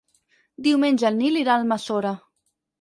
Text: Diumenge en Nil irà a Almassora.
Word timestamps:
Diumenge 0.69 1.05
en 1.11 1.17
Nil 1.25 1.39
irà 1.43 1.55
a 1.55 1.61
Almassora. 1.65 2.19